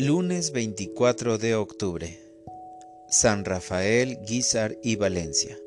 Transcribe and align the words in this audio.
Lunes 0.00 0.52
24 0.52 1.36
de 1.36 1.54
octubre. 1.54 2.18
San 3.10 3.44
Rafael, 3.44 4.18
Guizar 4.26 4.78
y 4.82 4.96
Valencia. 4.96 5.58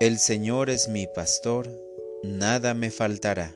El 0.00 0.18
Señor 0.18 0.70
es 0.70 0.88
mi 0.88 1.06
pastor, 1.06 1.68
nada 2.24 2.74
me 2.74 2.90
faltará. 2.90 3.54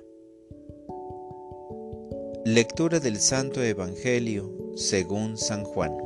Lectura 2.45 3.01
del 3.01 3.19
Santo 3.19 3.61
Evangelio 3.61 4.49
según 4.77 5.37
San 5.37 5.65
Juan. 5.65 5.99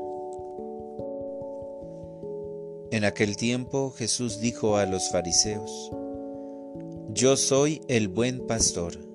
En 2.93 3.05
aquel 3.05 3.37
tiempo 3.37 3.91
Jesús 3.91 4.41
dijo 4.41 4.79
a 4.79 4.87
los 4.87 5.11
fariseos, 5.11 5.91
Yo 7.11 7.37
soy 7.37 7.83
el 7.89 8.09
buen 8.09 8.47
pastor. 8.47 9.08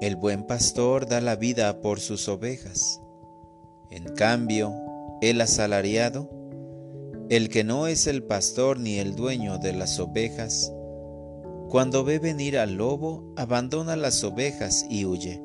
El 0.00 0.16
buen 0.16 0.44
pastor 0.44 1.06
da 1.06 1.20
la 1.20 1.36
vida 1.36 1.80
por 1.80 2.00
sus 2.00 2.28
ovejas. 2.28 3.00
En 3.90 4.04
cambio, 4.14 4.74
el 5.20 5.40
asalariado, 5.40 6.30
el 7.28 7.48
que 7.48 7.64
no 7.64 7.86
es 7.86 8.06
el 8.06 8.22
pastor 8.22 8.78
ni 8.78 8.98
el 8.98 9.16
dueño 9.16 9.58
de 9.58 9.72
las 9.72 9.98
ovejas, 9.98 10.72
cuando 11.68 12.04
ve 12.04 12.18
venir 12.18 12.58
al 12.58 12.74
lobo, 12.74 13.32
abandona 13.36 13.96
las 13.96 14.22
ovejas 14.24 14.86
y 14.88 15.04
huye. 15.04 15.42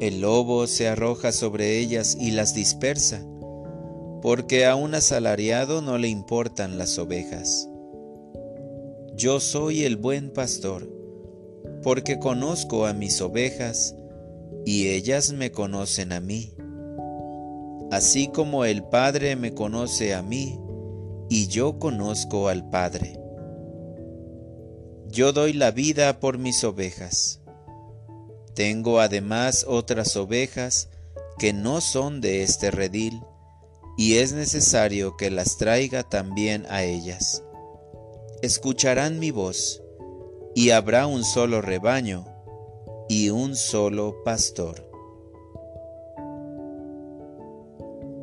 El 0.00 0.20
lobo 0.20 0.66
se 0.66 0.88
arroja 0.88 1.32
sobre 1.32 1.78
ellas 1.78 2.16
y 2.20 2.32
las 2.32 2.54
dispersa 2.54 3.24
porque 4.22 4.66
a 4.66 4.76
un 4.76 4.94
asalariado 4.94 5.82
no 5.82 5.98
le 5.98 6.06
importan 6.08 6.78
las 6.78 6.96
ovejas. 6.98 7.68
Yo 9.16 9.40
soy 9.40 9.82
el 9.82 9.96
buen 9.96 10.32
pastor, 10.32 10.88
porque 11.82 12.18
conozco 12.18 12.86
a 12.86 12.92
mis 12.92 13.20
ovejas, 13.20 13.94
y 14.64 14.88
ellas 14.88 15.32
me 15.32 15.50
conocen 15.50 16.12
a 16.12 16.20
mí. 16.20 16.54
Así 17.90 18.28
como 18.28 18.64
el 18.64 18.84
Padre 18.84 19.36
me 19.36 19.52
conoce 19.52 20.14
a 20.14 20.22
mí, 20.22 20.58
y 21.28 21.48
yo 21.48 21.78
conozco 21.78 22.48
al 22.48 22.68
Padre. 22.70 23.18
Yo 25.08 25.32
doy 25.32 25.52
la 25.52 25.70
vida 25.72 26.20
por 26.20 26.38
mis 26.38 26.64
ovejas. 26.64 27.40
Tengo 28.54 29.00
además 29.00 29.66
otras 29.68 30.16
ovejas 30.16 30.88
que 31.38 31.52
no 31.52 31.80
son 31.80 32.20
de 32.20 32.42
este 32.42 32.70
redil, 32.70 33.20
y 33.98 34.16
es 34.16 34.32
necesario 34.32 35.16
que 35.16 35.30
las 35.30 35.58
traiga 35.58 36.02
también 36.02 36.66
a 36.70 36.82
ellas. 36.82 37.42
Escucharán 38.40 39.18
mi 39.18 39.30
voz, 39.30 39.81
y 40.54 40.70
habrá 40.70 41.06
un 41.06 41.24
solo 41.24 41.62
rebaño 41.62 42.24
y 43.08 43.30
un 43.30 43.56
solo 43.56 44.22
pastor. 44.24 44.90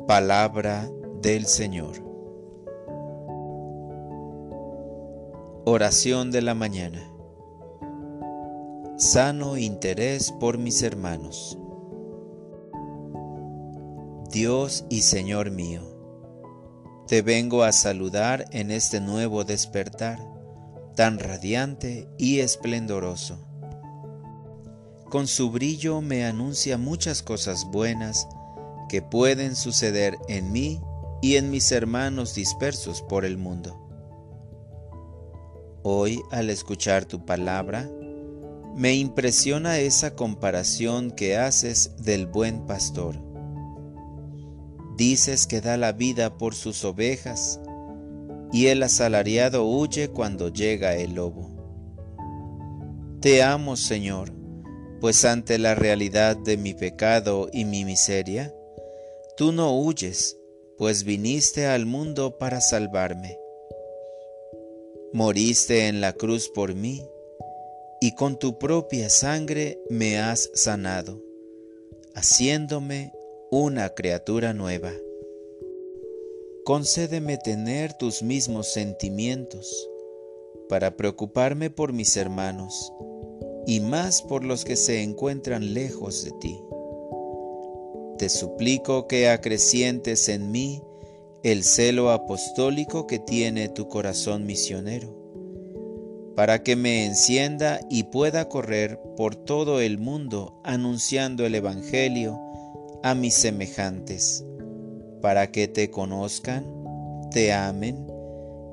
Palabra 0.06 0.90
del 1.22 1.46
Señor. 1.46 1.96
Oración 5.64 6.30
de 6.30 6.42
la 6.42 6.54
mañana. 6.54 7.06
Sano 8.96 9.56
interés 9.56 10.32
por 10.32 10.58
mis 10.58 10.82
hermanos. 10.82 11.56
Dios 14.30 14.84
y 14.88 15.02
Señor 15.02 15.50
mío, 15.50 15.82
te 17.08 17.22
vengo 17.22 17.64
a 17.64 17.72
saludar 17.72 18.44
en 18.52 18.70
este 18.70 19.00
nuevo 19.00 19.42
despertar, 19.42 20.20
tan 21.00 21.18
radiante 21.18 22.06
y 22.18 22.40
esplendoroso. 22.40 23.38
Con 25.08 25.28
su 25.28 25.50
brillo 25.50 26.02
me 26.02 26.26
anuncia 26.26 26.76
muchas 26.76 27.22
cosas 27.22 27.64
buenas 27.64 28.28
que 28.90 29.00
pueden 29.00 29.56
suceder 29.56 30.18
en 30.28 30.52
mí 30.52 30.78
y 31.22 31.36
en 31.36 31.50
mis 31.50 31.72
hermanos 31.72 32.34
dispersos 32.34 33.00
por 33.00 33.24
el 33.24 33.38
mundo. 33.38 33.80
Hoy, 35.82 36.20
al 36.30 36.50
escuchar 36.50 37.06
tu 37.06 37.24
palabra, 37.24 37.90
me 38.76 38.92
impresiona 38.92 39.78
esa 39.78 40.14
comparación 40.14 41.12
que 41.12 41.38
haces 41.38 41.96
del 41.96 42.26
buen 42.26 42.66
pastor 42.66 43.30
Dices 45.00 45.46
que 45.46 45.62
da 45.62 45.78
la 45.78 45.92
vida 45.92 46.36
por 46.36 46.54
sus 46.54 46.84
ovejas, 46.84 47.58
y 48.52 48.66
el 48.66 48.82
asalariado 48.82 49.64
huye 49.64 50.08
cuando 50.08 50.48
llega 50.48 50.96
el 50.96 51.14
lobo. 51.14 51.50
Te 53.20 53.42
amo, 53.42 53.76
Señor, 53.76 54.32
pues 55.00 55.24
ante 55.24 55.58
la 55.58 55.74
realidad 55.74 56.36
de 56.36 56.56
mi 56.56 56.74
pecado 56.74 57.48
y 57.52 57.64
mi 57.64 57.84
miseria, 57.84 58.54
tú 59.36 59.52
no 59.52 59.78
huyes, 59.78 60.38
pues 60.78 61.04
viniste 61.04 61.66
al 61.66 61.86
mundo 61.86 62.38
para 62.38 62.60
salvarme. 62.60 63.38
Moriste 65.12 65.88
en 65.88 66.00
la 66.00 66.12
cruz 66.12 66.48
por 66.48 66.74
mí, 66.74 67.02
y 68.00 68.14
con 68.14 68.38
tu 68.38 68.58
propia 68.58 69.10
sangre 69.10 69.78
me 69.90 70.18
has 70.18 70.50
sanado, 70.54 71.20
haciéndome 72.14 73.12
una 73.50 73.90
criatura 73.90 74.54
nueva. 74.54 74.92
Concédeme 76.64 77.38
tener 77.38 77.94
tus 77.94 78.22
mismos 78.22 78.68
sentimientos 78.68 79.88
para 80.68 80.94
preocuparme 80.94 81.70
por 81.70 81.94
mis 81.94 82.18
hermanos 82.18 82.92
y 83.66 83.80
más 83.80 84.20
por 84.20 84.44
los 84.44 84.66
que 84.66 84.76
se 84.76 85.02
encuentran 85.02 85.72
lejos 85.72 86.22
de 86.22 86.32
ti. 86.32 86.62
Te 88.18 88.28
suplico 88.28 89.08
que 89.08 89.30
acrecientes 89.30 90.28
en 90.28 90.50
mí 90.50 90.82
el 91.42 91.64
celo 91.64 92.10
apostólico 92.10 93.06
que 93.06 93.18
tiene 93.18 93.70
tu 93.70 93.88
corazón 93.88 94.44
misionero, 94.44 95.16
para 96.36 96.62
que 96.62 96.76
me 96.76 97.06
encienda 97.06 97.80
y 97.88 98.04
pueda 98.04 98.50
correr 98.50 99.00
por 99.16 99.34
todo 99.34 99.80
el 99.80 99.96
mundo 99.98 100.60
anunciando 100.62 101.46
el 101.46 101.54
Evangelio 101.54 102.38
a 103.02 103.14
mis 103.14 103.32
semejantes, 103.32 104.44
para 105.20 105.50
que 105.50 105.68
te 105.68 105.90
conozcan, 105.90 106.64
te 107.30 107.52
amen 107.52 108.06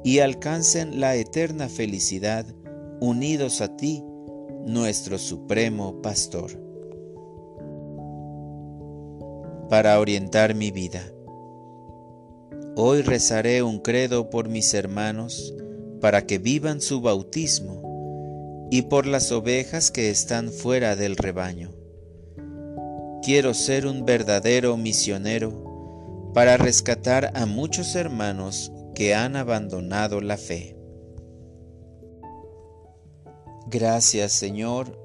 y 0.03 0.19
alcancen 0.19 0.99
la 0.99 1.15
eterna 1.15 1.69
felicidad 1.69 2.45
unidos 2.99 3.61
a 3.61 3.75
ti, 3.75 4.03
nuestro 4.65 5.17
Supremo 5.17 6.01
Pastor. 6.01 6.51
Para 9.69 9.99
orientar 9.99 10.55
mi 10.55 10.71
vida. 10.71 11.03
Hoy 12.75 13.01
rezaré 13.01 13.63
un 13.63 13.79
credo 13.79 14.29
por 14.29 14.49
mis 14.49 14.73
hermanos 14.73 15.53
para 15.99 16.25
que 16.25 16.37
vivan 16.37 16.79
su 16.79 17.01
bautismo 17.01 18.67
y 18.71 18.83
por 18.83 19.07
las 19.07 19.31
ovejas 19.31 19.91
que 19.91 20.09
están 20.09 20.51
fuera 20.51 20.95
del 20.95 21.17
rebaño 21.17 21.71
quiero 23.27 23.53
ser 23.53 23.85
un 23.85 24.05
verdadero 24.05 24.77
misionero 24.77 25.66
para 26.33 26.57
rescatar 26.57 27.31
a 27.35 27.45
muchos 27.45 27.95
hermanos 27.95 28.71
que 28.95 29.15
han 29.15 29.35
abandonado 29.35 30.21
la 30.21 30.37
fe. 30.37 30.77
Gracias 33.67 34.31
Señor, 34.31 34.97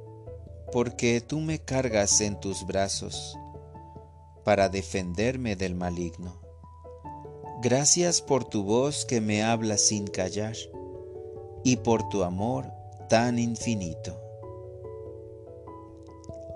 porque 0.73 1.21
tú 1.21 1.41
me 1.41 1.59
cargas 1.59 2.21
en 2.21 2.39
tus 2.41 2.67
brazos 2.67 3.37
para 4.45 4.69
defenderme 4.69 5.57
del 5.57 5.75
maligno. 5.75 6.41
Gracias 7.61 8.21
por 8.21 8.45
tu 8.45 8.65
voz 8.65 9.05
que 9.05 9.21
me 9.21 9.43
habla 9.43 9.79
sin 9.79 10.07
callar 10.07 10.57
y 11.65 11.77
por 11.77 12.09
tu 12.09 12.25
amor 12.25 12.67
tan 13.09 13.39
infinito. 13.39 14.19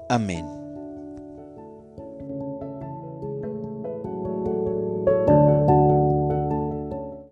Amén. 0.09 0.56